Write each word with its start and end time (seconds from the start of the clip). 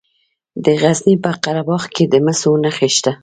د 0.63 0.65
غزني 0.81 1.15
په 1.23 1.31
قره 1.43 1.63
باغ 1.67 1.83
کې 1.93 2.03
د 2.11 2.13
مسو 2.25 2.51
نښې 2.63 2.89
شته. 2.95 3.11